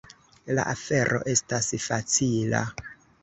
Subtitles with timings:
[0.59, 2.65] La afero estas facila.